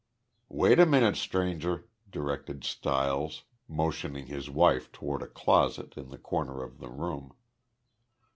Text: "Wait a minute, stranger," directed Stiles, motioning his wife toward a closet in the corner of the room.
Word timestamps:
"Wait 0.49 0.79
a 0.79 0.85
minute, 0.87 1.15
stranger," 1.15 1.87
directed 2.09 2.63
Stiles, 2.63 3.43
motioning 3.67 4.25
his 4.25 4.49
wife 4.49 4.91
toward 4.91 5.21
a 5.21 5.27
closet 5.27 5.93
in 5.95 6.09
the 6.09 6.17
corner 6.17 6.63
of 6.63 6.79
the 6.79 6.89
room. 6.89 7.35